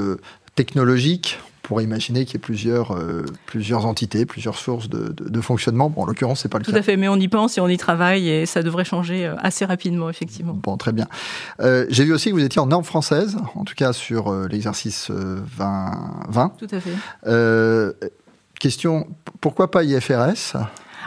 technologiques, 0.56 1.40
pourrait 1.62 1.84
imaginer 1.84 2.26
qu'il 2.26 2.34
y 2.34 2.38
ait 2.38 2.40
plusieurs, 2.40 2.92
euh, 2.92 3.26
plusieurs 3.46 3.86
entités, 3.86 4.26
plusieurs 4.26 4.58
sources 4.58 4.90
de, 4.90 5.10
de, 5.10 5.30
de 5.30 5.42
fonctionnement. 5.42 5.90
Bon, 5.90 6.04
en 6.04 6.06
l'occurrence, 6.06 6.42
c'est 6.42 6.50
pas 6.50 6.58
le 6.58 6.66
Tout 6.66 6.72
cas. 6.72 6.78
Tout 6.78 6.80
à 6.80 6.84
fait, 6.84 6.98
mais 6.98 7.08
on 7.08 7.16
y 7.18 7.28
pense 7.28 7.58
et 7.58 7.62
on 7.62 7.68
y 7.68 7.78
travaille 7.78 8.30
et 8.30 8.46
ça 8.46 8.64
devrait 8.64 8.86
changer 8.86 9.26
euh, 9.26 9.36
assez 9.40 9.66
rapidement, 9.66 10.10
effectivement. 10.10 10.54
Bon, 10.54 10.78
très 10.78 10.92
bien. 10.92 11.08
Euh, 11.60 11.86
J'ai 11.90 12.04
vu 12.04 12.14
aussi 12.14 12.30
que 12.30 12.36
vous 12.36 12.44
étiez 12.44 12.62
en 12.62 12.68
norme 12.68 12.84
française, 12.84 13.38
en 13.56 13.64
tout 13.64 13.76
cas 13.76 13.94
sur 13.94 14.32
euh, 14.32 14.48
l'exercice 14.48 15.10
2020. 15.12 16.54
Tout 16.58 16.68
à 16.72 16.80
fait. 16.80 18.12
question, 18.60 19.08
pourquoi 19.40 19.72
pas 19.72 19.84
IFRS 19.84 20.58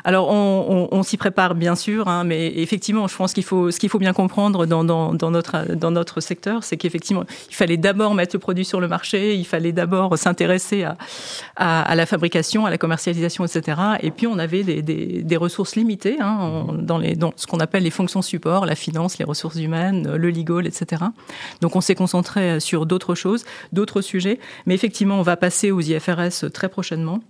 alors, 0.04 0.28
on, 0.28 0.88
on, 0.92 0.98
on 0.98 1.02
s'y 1.02 1.16
prépare 1.16 1.54
bien 1.54 1.74
sûr, 1.74 2.08
hein, 2.08 2.24
mais 2.24 2.48
effectivement, 2.56 3.08
je 3.08 3.16
pense 3.16 3.32
qu'il 3.32 3.42
faut 3.42 3.70
ce 3.70 3.80
qu'il 3.80 3.88
faut 3.88 3.98
bien 3.98 4.12
comprendre 4.12 4.66
dans, 4.66 4.84
dans, 4.84 5.14
dans, 5.14 5.30
notre 5.30 5.74
dans 5.74 5.90
notre 5.90 6.20
secteur, 6.20 6.62
c'est 6.62 6.76
qu'effectivement, 6.76 7.24
il 7.48 7.54
fallait 7.54 7.78
d'abord 7.78 8.14
mettre 8.14 8.36
le 8.36 8.38
produit 8.38 8.66
sur 8.66 8.80
le 8.80 8.88
marché, 8.88 9.34
il 9.34 9.46
fallait 9.46 9.72
d'abord 9.72 10.18
s'intéresser 10.18 10.84
à, 10.84 10.98
à, 11.56 11.80
à, 11.82 11.94
la 11.94 12.04
fabrication, 12.04 12.66
à 12.66 12.70
la 12.70 12.76
commercialisation, 12.76 13.46
etc. 13.46 13.80
Et 14.02 14.10
puis, 14.10 14.26
on 14.26 14.38
avait 14.38 14.62
des, 14.62 14.82
des, 14.82 15.22
des 15.22 15.36
ressources 15.38 15.74
limitées 15.74 16.18
hein, 16.20 16.66
dans 16.78 16.98
les 16.98 17.16
dans 17.16 17.32
ce 17.36 17.46
qu'on 17.46 17.60
appelle 17.60 17.82
les 17.82 17.90
fonctions 17.90 18.20
support, 18.20 18.66
la 18.66 18.76
finance, 18.76 19.16
les 19.16 19.24
ressources 19.24 19.56
humaines, 19.56 20.14
le 20.16 20.30
legal, 20.30 20.66
etc. 20.66 21.02
Donc, 21.62 21.76
on 21.76 21.80
s'est 21.80 21.94
concentré 21.94 22.60
sur 22.60 22.84
d'autres 22.84 23.14
choses, 23.14 23.46
d'autres 23.72 24.02
sujets, 24.02 24.38
mais 24.66 24.74
effectivement, 24.74 25.18
on 25.18 25.22
va 25.22 25.38
passer 25.38 25.70
aux 25.70 25.80
IFRS 25.80 26.50
très 26.52 26.68
prochainement. 26.68 27.20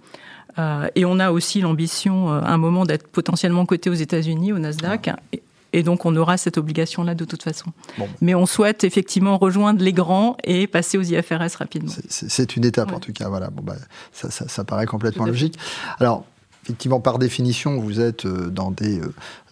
Euh, 0.59 0.89
et 0.95 1.05
on 1.05 1.19
a 1.19 1.31
aussi 1.31 1.61
l'ambition, 1.61 2.33
euh, 2.33 2.41
à 2.41 2.53
un 2.53 2.59
moment, 2.59 2.85
d'être 2.85 3.09
potentiellement 3.09 3.67
coté 3.67 3.91
aux 3.91 3.95
États-Unis, 3.95 4.53
au 4.53 4.59
Nasdaq. 4.59 5.11
Et, 5.33 5.43
et, 5.73 5.83
donc, 5.83 6.05
on 6.07 6.15
aura 6.17 6.37
cette 6.37 6.59
obligation-là 6.59 7.15
de 7.15 7.25
toute 7.25 7.43
façon. 7.43 7.73
Bon. 7.99 8.09
Mais 8.21 8.35
on 8.35 8.47
souhaite 8.47 8.85
effectivement 8.85 9.39
rejoindre 9.39 9.83
les 9.83 9.93
grands 9.93 10.37
et 10.45 10.67
passer 10.67 10.99
aux 10.99 11.03
IFRS 11.03 11.57
rapidement. 11.59 11.93
C'est 12.09 12.57
une 12.57 12.65
étape, 12.65 12.91
ouais. 12.91 12.97
en 12.97 13.01
tout 13.01 13.13
cas. 13.13 13.29
Voilà. 13.29 13.51
Bon, 13.51 13.63
bah, 13.63 13.77
ça, 14.13 14.31
ça, 14.31 14.49
ça 14.49 14.65
paraît 14.65 14.87
complètement 14.87 15.27
logique. 15.27 15.59
Alors, 15.99 16.25
effectivement, 16.65 17.01
par 17.01 17.19
définition, 17.19 17.79
vous 17.79 18.01
êtes 18.01 18.25
euh, 18.25 18.49
dans 18.49 18.71
des, 18.71 18.99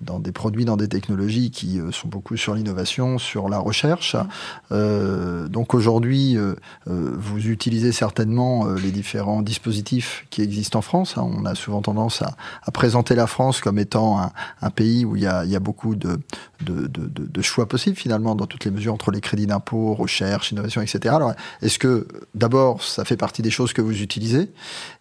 dans 0.00 0.19
des 0.19 0.32
produits, 0.32 0.64
dans 0.64 0.79
des 0.79 0.88
technologies 0.88 1.50
qui 1.50 1.79
sont 1.93 2.09
beaucoup 2.09 2.38
sur 2.38 2.55
l'innovation, 2.55 3.19
sur 3.19 3.50
la 3.50 3.59
recherche. 3.59 4.14
Mmh. 4.14 4.29
Euh, 4.73 5.49
donc 5.49 5.75
aujourd'hui, 5.75 6.38
euh, 6.38 6.54
vous 6.87 7.49
utilisez 7.49 7.92
certainement 7.92 8.66
les 8.66 8.90
différents 8.90 9.42
dispositifs 9.42 10.26
qui 10.31 10.40
existent 10.40 10.78
en 10.78 10.83
France. 10.83 11.16
On 11.16 11.45
a 11.45 11.54
souvent 11.54 11.83
tendance 11.83 12.23
à, 12.23 12.35
à 12.62 12.71
présenter 12.71 13.14
la 13.14 13.26
France 13.26 13.61
comme 13.61 13.78
étant 13.78 14.19
un, 14.19 14.33
un, 14.62 14.71
pays 14.71 15.04
où 15.04 15.16
il 15.16 15.23
y 15.23 15.26
a, 15.26 15.45
il 15.45 15.50
y 15.50 15.57
a 15.57 15.61
beaucoup 15.61 15.95
de, 15.95 16.19
de, 16.64 16.87
de, 16.87 17.09
de, 17.09 17.42
choix 17.42 17.69
possibles 17.69 17.97
finalement 17.97 18.35
dans 18.35 18.47
toutes 18.47 18.64
les 18.64 18.71
mesures 18.71 18.95
entre 18.95 19.11
les 19.11 19.21
crédits 19.21 19.47
d'impôt, 19.47 19.95
recherche, 19.95 20.52
innovation, 20.52 20.81
etc. 20.81 21.14
Alors, 21.14 21.35
est-ce 21.61 21.78
que 21.78 22.07
d'abord, 22.35 22.83
ça 22.83 23.04
fait 23.04 23.16
partie 23.16 23.42
des 23.42 23.50
choses 23.50 23.73
que 23.73 23.83
vous 23.83 24.00
utilisez? 24.00 24.50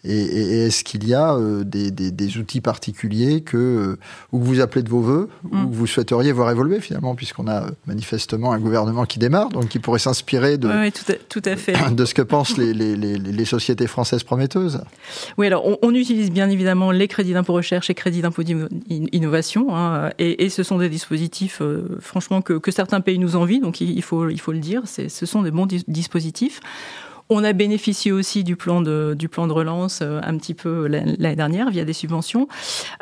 Et, 0.03 0.17
et 0.17 0.65
est-ce 0.65 0.83
qu'il 0.83 1.07
y 1.07 1.13
a 1.13 1.37
des, 1.63 1.91
des, 1.91 2.00
des, 2.09 2.37
outils 2.37 2.61
particuliers 2.61 3.41
que, 3.41 3.97
ou 4.31 4.39
que 4.39 4.43
vous 4.43 4.61
appelez 4.61 4.81
de 4.81 4.89
vos 4.89 5.01
voeux, 5.01 5.29
mm. 5.43 5.65
ou 5.65 5.69
que 5.69 5.75
vous 5.75 5.87
souhaiteriez 5.87 6.31
voir 6.31 6.49
évoluer 6.49 6.79
finalement, 6.79 7.13
puisqu'on 7.13 7.47
a 7.47 7.65
manifestement 7.85 8.53
un 8.53 8.59
gouvernement 8.59 9.05
qui 9.05 9.19
démarre, 9.19 9.49
donc 9.49 9.67
qui 9.67 9.79
pourrait 9.79 9.99
s'inspirer 9.99 10.57
de, 10.57 10.69
oui, 10.69 10.91
tout, 10.91 11.11
à, 11.11 11.15
tout 11.15 11.41
à 11.45 11.55
fait. 11.55 11.75
de 11.91 12.05
ce 12.05 12.13
que 12.13 12.21
pensent 12.21 12.57
les, 12.57 12.73
les, 12.73 12.95
les, 12.95 13.17
les 13.17 13.45
sociétés 13.45 13.87
françaises 13.87 14.23
prometteuses. 14.23 14.81
Oui, 15.37 15.47
alors 15.47 15.67
on, 15.67 15.77
on 15.81 15.93
utilise 15.93 16.31
bien 16.31 16.49
évidemment 16.49 16.91
les 16.91 17.07
crédits 17.07 17.33
d'impôt 17.33 17.53
recherche 17.53 17.89
et 17.89 17.93
crédits 17.93 18.21
d'impôt 18.21 18.43
innovation, 18.89 19.75
hein, 19.75 20.11
et, 20.17 20.45
et, 20.45 20.49
ce 20.49 20.63
sont 20.63 20.77
des 20.77 20.89
dispositifs, 20.89 21.61
euh, 21.61 21.97
franchement, 21.99 22.41
que, 22.41 22.53
que, 22.53 22.71
certains 22.71 23.01
pays 23.01 23.19
nous 23.19 23.35
envient, 23.35 23.59
donc 23.59 23.81
il, 23.81 23.91
il, 23.91 24.01
faut, 24.01 24.29
il 24.29 24.39
faut 24.39 24.51
le 24.51 24.59
dire, 24.59 24.83
ce 24.85 25.25
sont 25.25 25.41
des 25.41 25.51
bons 25.51 25.67
dispositifs. 25.87 26.61
On 27.33 27.45
a 27.45 27.53
bénéficié 27.53 28.11
aussi 28.11 28.43
du 28.43 28.57
plan 28.57 28.81
de, 28.81 29.15
du 29.17 29.29
plan 29.29 29.47
de 29.47 29.53
relance 29.53 29.99
euh, 30.01 30.19
un 30.21 30.35
petit 30.35 30.53
peu 30.53 30.87
l'année 30.87 31.35
dernière 31.37 31.69
via 31.69 31.85
des 31.85 31.93
subventions. 31.93 32.49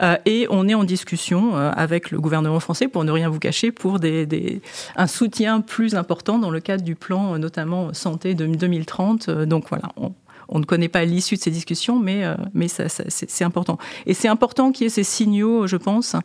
Euh, 0.03 0.17
et 0.27 0.45
on 0.51 0.67
est 0.67 0.75
en 0.75 0.83
discussion 0.83 1.57
euh, 1.57 1.71
avec 1.75 2.11
le 2.11 2.21
gouvernement 2.21 2.59
français, 2.59 2.87
pour 2.87 3.03
ne 3.03 3.11
rien 3.11 3.27
vous 3.27 3.39
cacher, 3.39 3.71
pour 3.71 3.99
des, 3.99 4.27
des, 4.27 4.61
un 4.95 5.07
soutien 5.07 5.61
plus 5.61 5.95
important 5.95 6.37
dans 6.37 6.51
le 6.51 6.59
cadre 6.59 6.83
du 6.83 6.93
plan, 6.93 7.39
notamment 7.39 7.91
santé 7.95 8.35
de 8.35 8.45
2030. 8.45 9.31
Donc 9.31 9.65
voilà, 9.67 9.89
on, 9.97 10.13
on 10.49 10.59
ne 10.59 10.65
connaît 10.65 10.89
pas 10.89 11.05
l'issue 11.05 11.35
de 11.35 11.41
ces 11.41 11.51
discussions, 11.51 11.99
mais, 11.99 12.25
euh, 12.25 12.35
mais 12.53 12.67
ça, 12.67 12.89
ça, 12.89 13.03
c'est 13.07 13.43
important. 13.43 13.77
Et 14.05 14.13
c'est 14.13 14.27
important 14.27 14.71
qu'il 14.71 14.85
y 14.85 14.87
ait 14.87 14.89
ces 14.89 15.03
signaux, 15.03 15.67
je 15.67 15.77
pense, 15.77 16.15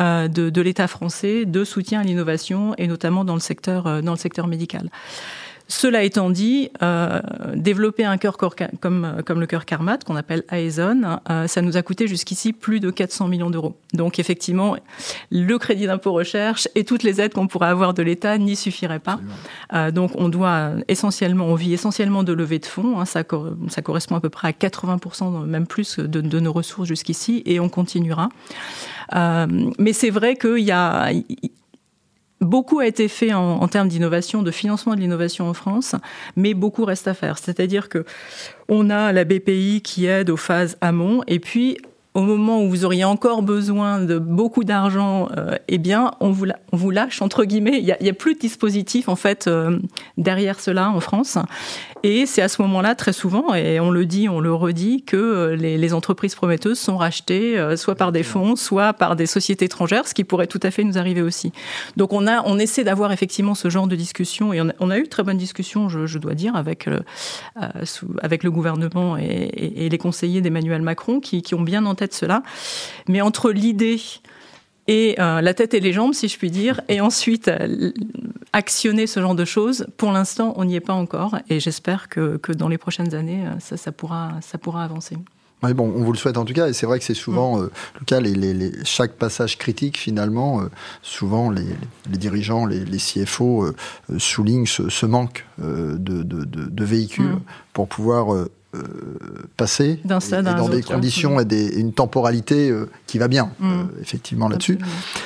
euh, 0.00 0.28
de, 0.28 0.50
de 0.50 0.60
l'État 0.60 0.86
français 0.86 1.44
de 1.44 1.64
soutien 1.64 2.00
à 2.00 2.04
l'innovation 2.04 2.74
et 2.78 2.86
notamment 2.86 3.24
dans 3.24 3.34
le 3.34 3.40
secteur, 3.40 3.86
euh, 3.86 4.00
dans 4.00 4.12
le 4.12 4.18
secteur 4.18 4.46
médical. 4.46 4.88
Cela 5.68 6.02
étant 6.02 6.30
dit, 6.30 6.70
euh, 6.82 7.20
développer 7.54 8.04
un 8.04 8.18
cœur 8.18 8.36
comme, 8.36 9.22
comme 9.24 9.40
le 9.40 9.46
cœur 9.46 9.64
Carmat, 9.64 9.98
qu'on 9.98 10.16
appelle 10.16 10.44
Aezon, 10.50 11.18
euh, 11.30 11.46
ça 11.46 11.62
nous 11.62 11.76
a 11.76 11.82
coûté 11.82 12.08
jusqu'ici 12.08 12.52
plus 12.52 12.80
de 12.80 12.90
400 12.90 13.28
millions 13.28 13.50
d'euros. 13.50 13.76
Donc 13.94 14.18
effectivement, 14.18 14.76
le 15.30 15.56
crédit 15.58 15.86
d'impôt 15.86 16.12
recherche 16.12 16.68
et 16.74 16.84
toutes 16.84 17.02
les 17.02 17.20
aides 17.20 17.32
qu'on 17.32 17.46
pourrait 17.46 17.68
avoir 17.68 17.94
de 17.94 18.02
l'État 18.02 18.38
n'y 18.38 18.56
suffiraient 18.56 18.98
pas. 18.98 19.20
Euh, 19.72 19.90
donc 19.90 20.12
on 20.16 20.28
doit 20.28 20.72
essentiellement, 20.88 21.46
on 21.46 21.54
vit 21.54 21.72
essentiellement 21.72 22.22
de 22.22 22.32
levée 22.32 22.58
de 22.58 22.66
fonds. 22.66 23.00
Hein, 23.00 23.04
ça, 23.04 23.22
ça, 23.68 23.82
correspond 23.82 24.16
à 24.16 24.20
peu 24.20 24.30
près 24.30 24.48
à 24.48 24.52
80%, 24.52 25.44
même 25.46 25.66
plus, 25.66 25.98
de, 25.98 26.20
de 26.20 26.40
nos 26.40 26.52
ressources 26.52 26.88
jusqu'ici, 26.88 27.42
et 27.46 27.60
on 27.60 27.68
continuera. 27.68 28.28
Euh, 29.14 29.46
mais 29.78 29.92
c'est 29.92 30.10
vrai 30.10 30.36
qu'il 30.36 30.58
y 30.58 30.70
a 30.70 31.10
Beaucoup 32.42 32.80
a 32.80 32.86
été 32.86 33.06
fait 33.06 33.32
en, 33.32 33.68
termes 33.68 33.86
d'innovation, 33.86 34.42
de 34.42 34.50
financement 34.50 34.96
de 34.96 35.00
l'innovation 35.00 35.48
en 35.48 35.54
France, 35.54 35.94
mais 36.34 36.54
beaucoup 36.54 36.84
reste 36.84 37.06
à 37.06 37.14
faire. 37.14 37.38
C'est-à-dire 37.38 37.88
que 37.88 38.04
on 38.68 38.90
a 38.90 39.12
la 39.12 39.24
BPI 39.24 39.80
qui 39.82 40.06
aide 40.06 40.28
aux 40.28 40.36
phases 40.36 40.76
amont, 40.80 41.22
et 41.28 41.38
puis 41.38 41.78
au 42.14 42.22
moment 42.22 42.62
où 42.62 42.68
vous 42.68 42.84
auriez 42.84 43.04
encore 43.04 43.42
besoin 43.42 44.00
de 44.00 44.18
beaucoup 44.18 44.64
d'argent, 44.64 45.28
euh, 45.36 45.56
eh 45.68 45.78
bien, 45.78 46.10
on 46.20 46.30
vous, 46.30 46.90
lâche 46.90 47.22
entre 47.22 47.44
guillemets. 47.44 47.78
Il 47.78 47.96
n'y 48.00 48.10
a, 48.10 48.12
plus 48.12 48.34
de 48.34 48.40
dispositif 48.40 49.08
en 49.08 49.16
fait 49.16 49.46
euh, 49.46 49.78
derrière 50.18 50.60
cela 50.60 50.90
en 50.90 51.00
France. 51.00 51.38
Et 52.04 52.26
c'est 52.26 52.42
à 52.42 52.48
ce 52.48 52.60
moment-là, 52.62 52.96
très 52.96 53.12
souvent, 53.12 53.54
et 53.54 53.78
on 53.78 53.90
le 53.90 54.06
dit, 54.06 54.28
on 54.28 54.40
le 54.40 54.52
redit, 54.52 55.04
que 55.04 55.16
euh, 55.16 55.56
les, 55.56 55.94
entreprises 55.94 56.34
prometteuses 56.34 56.78
sont 56.78 56.96
rachetées 56.96 57.58
euh, 57.58 57.76
soit 57.76 57.94
par 57.94 58.10
des 58.10 58.24
fonds, 58.24 58.56
soit 58.56 58.92
par 58.92 59.14
des 59.14 59.26
sociétés 59.26 59.66
étrangères, 59.66 60.08
ce 60.08 60.14
qui 60.14 60.24
pourrait 60.24 60.48
tout 60.48 60.58
à 60.64 60.70
fait 60.70 60.82
nous 60.82 60.98
arriver 60.98 61.22
aussi. 61.22 61.52
Donc 61.96 62.12
on, 62.12 62.26
a, 62.26 62.42
on 62.44 62.58
essaie 62.58 62.82
d'avoir 62.82 63.12
effectivement 63.12 63.54
ce 63.54 63.68
genre 63.70 63.86
de 63.86 63.94
discussion, 63.94 64.52
et 64.52 64.60
on 64.60 64.90
a, 64.90 64.98
eu 64.98 65.04
de 65.04 65.08
très 65.08 65.22
bonnes 65.22 65.36
discussions, 65.38 65.88
je, 65.88 66.18
dois 66.18 66.34
dire, 66.34 66.56
avec, 66.56 66.86
le, 66.86 67.02
euh, 67.62 67.68
avec 68.20 68.42
le 68.42 68.50
gouvernement 68.50 69.16
et, 69.16 69.88
les 69.88 69.98
conseillers 69.98 70.40
d'Emmanuel 70.40 70.82
Macron, 70.82 71.20
qui, 71.20 71.42
qui 71.42 71.54
ont 71.54 71.62
bien 71.62 71.86
en 71.86 71.94
tête 71.94 72.14
cela. 72.14 72.42
Mais 73.08 73.20
entre 73.20 73.50
l'idée 73.50 74.00
et 74.88 75.16
euh, 75.18 75.40
la 75.40 75.54
tête 75.54 75.74
et 75.74 75.80
les 75.80 75.92
jambes, 75.92 76.12
si 76.12 76.28
je 76.28 76.36
puis 76.36 76.50
dire, 76.50 76.80
et 76.88 77.00
ensuite 77.00 77.48
euh, 77.48 77.92
actionner 78.52 79.06
ce 79.06 79.20
genre 79.20 79.34
de 79.34 79.44
choses. 79.44 79.86
Pour 79.96 80.12
l'instant, 80.12 80.54
on 80.56 80.64
n'y 80.64 80.74
est 80.74 80.80
pas 80.80 80.92
encore, 80.92 81.38
et 81.48 81.60
j'espère 81.60 82.08
que, 82.08 82.36
que, 82.36 82.52
dans 82.52 82.68
les 82.68 82.78
prochaines 82.78 83.14
années, 83.14 83.46
euh, 83.46 83.58
ça, 83.60 83.76
ça, 83.76 83.92
pourra, 83.92 84.32
ça 84.40 84.58
pourra 84.58 84.84
avancer. 84.84 85.16
Oui, 85.62 85.74
bon, 85.74 85.92
on 85.94 86.02
vous 86.02 86.10
le 86.10 86.18
souhaite 86.18 86.36
en 86.36 86.44
tout 86.44 86.54
cas, 86.54 86.66
et 86.66 86.72
c'est 86.72 86.86
vrai 86.86 86.98
que 86.98 87.04
c'est 87.04 87.14
souvent 87.14 87.58
mm. 87.58 87.70
le 88.00 88.04
cas, 88.04 88.18
les, 88.18 88.34
les, 88.34 88.72
chaque 88.84 89.12
passage 89.12 89.56
critique, 89.56 89.96
finalement, 89.96 90.62
souvent 91.02 91.50
les, 91.50 91.62
les, 92.10 92.18
dirigeants, 92.18 92.66
les, 92.66 92.96
CFO 92.96 93.72
soulignent 94.18 94.66
ce, 94.66 95.06
manque 95.06 95.46
de, 95.58 95.96
de, 95.96 96.44
de, 96.44 96.84
véhicules 96.84 97.26
mm. 97.26 97.42
pour 97.74 97.86
pouvoir 97.86 98.48
euh, 98.74 98.80
passer 99.58 100.00
dans 100.04 100.68
des 100.70 100.82
conditions 100.82 101.38
et 101.38 101.44
des, 101.44 101.78
une 101.78 101.92
temporalité 101.92 102.70
euh, 102.70 102.88
qui 103.06 103.18
va 103.18 103.28
bien, 103.28 103.50
mm. 103.60 103.70
euh, 103.70 103.84
effectivement, 104.00 104.48
là-dessus. 104.48 104.78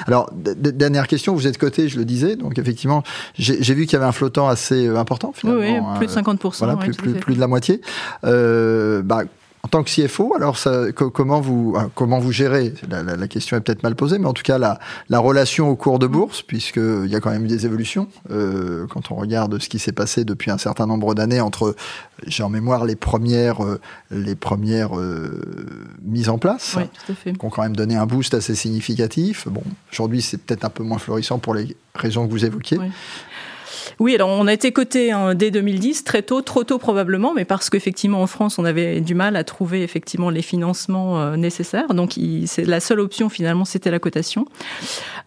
Alors, 0.08 0.32
dernière 0.34 1.06
question, 1.06 1.32
vous 1.32 1.46
êtes 1.46 1.56
coté, 1.56 1.88
je 1.88 1.96
le 1.96 2.04
disais, 2.04 2.34
donc 2.34 2.58
effectivement, 2.58 3.04
j'ai 3.38 3.74
vu 3.74 3.86
qu'il 3.86 3.92
y 3.92 3.96
avait 3.96 4.04
un 4.04 4.10
flottant 4.10 4.48
assez 4.48 4.88
important, 4.88 5.32
finalement. 5.32 5.92
Oui, 5.92 5.98
plus 5.98 6.08
de 6.08 6.12
50%. 6.12 6.58
Voilà, 6.58 6.74
plus, 6.74 6.96
plus, 6.96 7.12
plus, 7.12 7.36
de 7.36 7.40
la 7.40 7.46
moitié. 7.46 7.80
Bah, 8.24 9.22
en 9.66 9.68
tant 9.68 9.82
que 9.82 9.90
CFO, 9.90 10.32
alors 10.36 10.58
ça, 10.58 10.92
comment 10.92 11.40
vous 11.40 11.74
ah, 11.76 11.88
comment 11.96 12.20
vous 12.20 12.30
gérez? 12.30 12.72
La, 12.88 13.26
question 13.26 13.56
est 13.56 13.60
peut-être 13.60 13.82
mal 13.82 13.96
posée, 13.96 14.16
mais 14.16 14.28
en 14.28 14.32
tout 14.32 14.44
cas 14.44 14.58
la, 14.58 14.78
la 15.08 15.18
relation 15.18 15.68
au 15.68 15.74
cours 15.74 15.98
de 15.98 16.06
bourse, 16.06 16.42
puisqu'il 16.42 17.08
y 17.08 17.16
a 17.16 17.20
quand 17.20 17.30
même 17.30 17.48
des 17.48 17.66
évolutions 17.66 18.06
euh, 18.30 18.86
quand 18.86 19.10
on 19.10 19.16
regarde 19.16 19.60
ce 19.60 19.68
qui 19.68 19.80
s'est 19.80 19.90
passé 19.90 20.24
depuis 20.24 20.52
un 20.52 20.58
certain 20.58 20.86
nombre 20.86 21.16
d'années 21.16 21.40
entre, 21.40 21.74
j'ai 22.28 22.44
en 22.44 22.48
mémoire 22.48 22.84
les 22.84 22.94
premières 22.94 23.64
euh, 23.64 23.80
les 24.12 24.36
premières 24.36 24.96
euh, 24.96 25.40
mises 26.04 26.28
en 26.28 26.38
place, 26.38 26.78
qui 27.24 27.32
ont 27.42 27.50
quand 27.50 27.62
même 27.62 27.74
donné 27.74 27.96
un 27.96 28.06
boost 28.06 28.34
assez 28.34 28.54
significatif. 28.54 29.48
Bon, 29.48 29.64
aujourd'hui 29.92 30.22
c'est 30.22 30.38
peut-être 30.38 30.64
un 30.64 30.70
peu 30.70 30.84
moins 30.84 30.98
florissant 30.98 31.40
pour 31.40 31.54
les 31.54 31.76
raisons 31.96 32.24
que 32.24 32.30
vous 32.30 32.44
évoquiez. 32.44 32.78
Oui, 32.78 32.92
alors 34.04 34.28
on 34.28 34.46
a 34.46 34.52
été 34.52 34.72
coté 34.72 35.10
hein, 35.10 35.34
dès 35.34 35.50
2010, 35.50 36.04
très 36.04 36.22
tôt, 36.22 36.42
trop 36.42 36.64
tôt 36.64 36.78
probablement, 36.78 37.32
mais 37.34 37.44
parce 37.44 37.70
qu'effectivement 37.70 38.22
en 38.22 38.26
France 38.26 38.58
on 38.58 38.64
avait 38.64 39.00
du 39.00 39.14
mal 39.14 39.36
à 39.36 39.44
trouver 39.44 39.82
effectivement 39.82 40.30
les 40.30 40.42
financements 40.42 41.20
euh, 41.20 41.36
nécessaires. 41.36 41.94
Donc 41.94 42.18
c'est 42.46 42.64
la 42.64 42.80
seule 42.80 43.00
option 43.00 43.28
finalement, 43.28 43.64
c'était 43.64 43.90
la 43.90 43.98
cotation. 43.98 44.46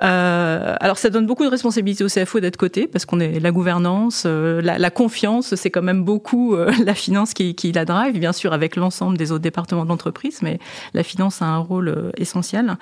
Euh, 0.01 0.75
alors 0.79 0.97
ça 0.97 1.09
donne 1.09 1.25
beaucoup 1.25 1.43
de 1.43 1.49
responsabilités 1.49 2.03
au 2.03 2.07
CFO 2.07 2.39
d'être 2.39 2.57
coté 2.57 2.87
parce 2.87 3.05
qu'on 3.05 3.19
est 3.19 3.39
la 3.39 3.51
gouvernance, 3.51 4.23
euh, 4.25 4.61
la, 4.61 4.89
confiance, 4.91 5.55
c'est 5.55 5.69
quand 5.71 5.81
même 5.81 6.03
beaucoup 6.03 6.55
la 6.85 6.93
finance 6.93 7.33
qui, 7.33 7.71
la 7.73 7.85
drive, 7.85 8.19
bien 8.19 8.33
sûr 8.33 8.53
avec 8.53 8.75
l'ensemble 8.75 9.17
des 9.17 9.31
autres 9.31 9.43
départements 9.43 9.83
de 9.83 9.89
l'entreprise, 9.89 10.39
mais 10.41 10.59
la 10.93 11.03
finance 11.03 11.41
a 11.41 11.45
un 11.45 11.57
rôle 11.57 12.11
essentiel. 12.17 12.77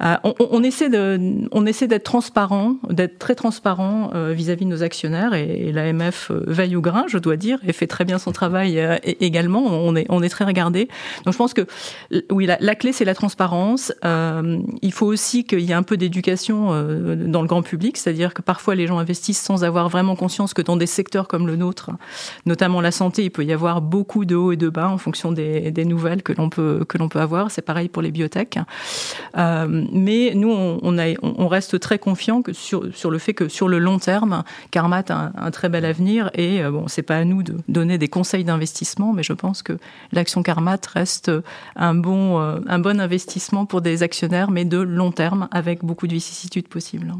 On, 0.00 0.34
on, 0.38 0.62
essaie 0.62 0.88
d'être 0.88 2.04
transparent, 2.04 2.76
d'être 2.90 3.18
très 3.18 3.34
transparent 3.34 4.10
vis-à-vis 4.30 4.64
de 4.64 4.70
nos 4.70 4.82
et, 5.14 5.72
l'AMF 5.72 6.30
euh, 6.30 6.42
veille 6.46 6.76
au 6.76 6.80
grain, 6.80 7.04
je 7.08 7.18
dois 7.18 7.36
dire, 7.36 7.58
et 7.66 7.72
fait 7.72 7.86
très 7.86 8.04
bien 8.04 8.18
son 8.18 8.32
travail 8.32 8.78
euh, 8.78 8.96
également. 9.04 9.62
On 9.64 9.94
est, 9.94 10.28
très 10.28 10.44
regardé. 10.44 10.88
Donc 11.24 11.32
je 11.32 11.38
pense 11.38 11.54
que 11.54 11.66
oui, 12.30 12.46
la, 12.46 12.74
clé 12.74 12.92
c'est 12.92 13.04
la 13.04 13.14
transparence. 13.14 13.92
Euh, 14.04 14.58
il 14.82 14.92
faut 14.92 15.06
aussi 15.06 15.44
qu'il 15.44 15.60
y 15.60 15.70
ait 15.70 15.74
un 15.74 15.82
peu 15.82 15.96
d'éducation 15.96 16.70
dans 17.26 17.42
le 17.42 17.46
grand 17.46 17.62
public, 17.62 17.96
c'est-à-dire 17.96 18.34
que 18.34 18.42
parfois 18.42 18.74
les 18.74 18.86
gens 18.86 18.98
investissent 18.98 19.40
sans 19.40 19.64
avoir 19.64 19.88
vraiment 19.88 20.16
conscience 20.16 20.54
que 20.54 20.62
dans 20.62 20.76
des 20.76 20.86
secteurs 20.86 21.28
comme 21.28 21.46
le 21.46 21.56
nôtre, 21.56 21.90
notamment 22.46 22.80
la 22.80 22.90
santé, 22.90 23.24
il 23.24 23.30
peut 23.30 23.44
y 23.44 23.52
avoir 23.52 23.80
beaucoup 23.80 24.24
de 24.24 24.34
hauts 24.34 24.52
et 24.52 24.56
de 24.56 24.68
bas 24.68 24.88
en 24.88 24.98
fonction 24.98 25.30
des, 25.30 25.72
nouvelles 25.84 26.22
que 26.22 26.32
l'on 26.32 26.48
peut 26.48 26.84
que 26.88 26.98
l'on 26.98 27.08
peut 27.08 27.20
avoir. 27.20 27.50
C'est 27.50 27.62
pareil 27.62 27.88
pour 27.88 28.02
les 28.02 28.10
biotech. 28.10 28.58
mais 29.36 30.32
nous, 30.34 30.50
on, 30.50 31.48
reste 31.48 31.78
très 31.78 31.98
confiant 31.98 32.42
sur, 32.52 32.86
sur 32.94 33.10
le 33.10 33.18
fait 33.18 33.34
que 33.34 33.48
sur 33.48 33.68
le 33.68 33.78
long 33.78 33.98
terme, 33.98 34.42
Karma 34.70 35.03
un, 35.10 35.50
très 35.50 35.68
bel 35.68 35.84
avenir 35.84 36.30
et 36.34 36.62
euh, 36.62 36.70
bon, 36.70 36.88
c'est 36.88 37.02
pas 37.02 37.16
à 37.16 37.24
nous 37.24 37.42
de 37.42 37.56
donner 37.68 37.98
des 37.98 38.08
conseils 38.08 38.44
d'investissement, 38.44 39.12
mais 39.12 39.22
je 39.22 39.32
pense 39.32 39.62
que 39.62 39.78
l'action 40.12 40.42
Carmat 40.42 40.78
reste 40.92 41.30
un 41.76 41.94
bon, 41.94 42.40
euh, 42.40 42.58
un 42.66 42.78
bon 42.78 43.00
investissement 43.00 43.66
pour 43.66 43.80
des 43.80 44.02
actionnaires, 44.02 44.50
mais 44.50 44.64
de 44.64 44.78
long 44.78 45.12
terme 45.12 45.48
avec 45.50 45.84
beaucoup 45.84 46.06
de 46.06 46.12
vicissitudes 46.12 46.68
possibles. 46.68 47.12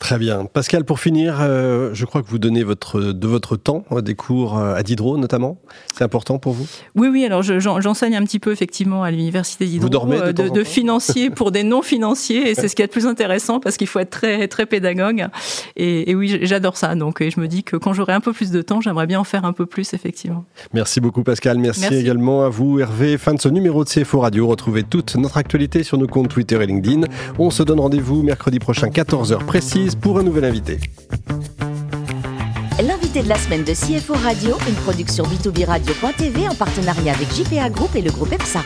Très 0.00 0.18
bien. 0.18 0.44
Pascal, 0.44 0.84
pour 0.84 1.00
finir, 1.00 1.38
euh, 1.40 1.90
je 1.94 2.04
crois 2.04 2.22
que 2.22 2.28
vous 2.28 2.38
donnez 2.38 2.62
votre, 2.64 3.00
de 3.00 3.26
votre 3.26 3.56
temps 3.56 3.84
des 4.02 4.14
cours 4.14 4.58
euh, 4.58 4.74
à 4.74 4.82
Diderot 4.82 5.16
notamment. 5.16 5.58
C'est 5.96 6.04
important 6.04 6.38
pour 6.38 6.52
vous? 6.52 6.66
Oui, 6.94 7.08
oui. 7.08 7.24
Alors 7.24 7.42
j'enseigne 7.42 8.14
un 8.14 8.22
petit 8.24 8.38
peu 8.38 8.52
effectivement 8.52 9.02
à 9.02 9.10
l'université 9.10 9.64
Diderot 9.64 9.88
dormez 9.88 10.20
de, 10.20 10.32
de, 10.32 10.48
de 10.50 10.64
financiers 10.64 11.30
pour 11.30 11.50
des 11.50 11.62
non 11.62 11.80
financiers 11.80 12.50
et 12.50 12.54
c'est 12.54 12.68
ce 12.68 12.76
qui 12.76 12.82
est 12.82 12.86
le 12.86 12.90
plus 12.90 13.06
intéressant 13.06 13.58
parce 13.58 13.78
qu'il 13.78 13.86
faut 13.86 13.98
être 13.98 14.10
très 14.10 14.48
très 14.48 14.66
pédagogue. 14.66 15.28
Et, 15.76 16.10
et 16.10 16.14
oui, 16.14 16.38
j'adore 16.42 16.76
ça. 16.76 16.94
Donc 16.94 17.20
et 17.20 17.30
je 17.30 17.40
me 17.40 17.48
dis 17.48 17.62
que 17.62 17.76
quand 17.76 17.92
j'aurai 17.92 18.12
un 18.12 18.20
peu 18.20 18.32
plus 18.32 18.50
de 18.50 18.62
temps, 18.62 18.80
j'aimerais 18.80 19.06
bien 19.06 19.20
en 19.20 19.24
faire 19.24 19.44
un 19.44 19.52
peu 19.52 19.66
plus 19.66 19.92
effectivement. 19.94 20.44
Merci 20.72 21.00
beaucoup 21.00 21.22
Pascal. 21.22 21.58
Merci, 21.58 21.82
Merci, 21.82 21.96
également 21.96 22.44
à 22.44 22.48
vous 22.48 22.80
Hervé. 22.80 23.18
Fin 23.18 23.34
de 23.34 23.40
ce 23.40 23.48
numéro 23.48 23.84
de 23.84 23.88
CFO 23.88 24.20
Radio. 24.20 24.46
Retrouvez 24.46 24.82
toute 24.82 25.16
notre 25.16 25.36
actualité 25.36 25.82
sur 25.82 25.98
nos 25.98 26.06
comptes 26.06 26.28
Twitter 26.28 26.58
et 26.62 26.66
LinkedIn. 26.66 27.02
On 27.38 27.50
se 27.50 27.62
donne 27.62 27.80
rendez-vous 27.80 28.22
mercredi 28.22 28.58
prochain 28.58 28.88
14h 28.88 29.44
précis 29.44 29.90
pour 30.00 30.18
un 30.18 30.22
nouvel 30.22 30.44
invité. 30.44 30.78
L'invité 32.82 33.22
de 33.22 33.28
la 33.28 33.36
semaine 33.36 33.64
de 33.64 33.72
CFO 33.72 34.12
Radio, 34.14 34.56
une 34.68 34.74
production 34.74 35.24
b2b 35.24 35.64
radio.tv 35.64 36.48
en 36.48 36.54
partenariat 36.54 37.14
avec 37.14 37.28
JPA 37.32 37.70
Group 37.70 37.96
et 37.96 38.02
le 38.02 38.10
groupe 38.10 38.32
EPSA. 38.32 38.60